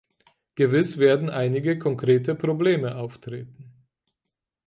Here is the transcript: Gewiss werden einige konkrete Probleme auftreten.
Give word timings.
Gewiss 0.55 0.97
werden 0.97 1.29
einige 1.29 1.77
konkrete 1.77 2.33
Probleme 2.33 2.95
auftreten. 2.95 3.71